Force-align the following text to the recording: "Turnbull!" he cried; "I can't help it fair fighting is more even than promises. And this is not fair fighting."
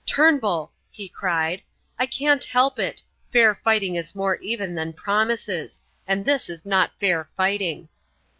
"Turnbull!" 0.03 0.71
he 0.89 1.07
cried; 1.07 1.61
"I 1.99 2.07
can't 2.07 2.43
help 2.43 2.79
it 2.79 3.03
fair 3.31 3.53
fighting 3.53 3.93
is 3.93 4.15
more 4.15 4.37
even 4.37 4.73
than 4.73 4.93
promises. 4.93 5.83
And 6.07 6.25
this 6.25 6.49
is 6.49 6.65
not 6.65 6.99
fair 6.99 7.29
fighting." 7.37 7.87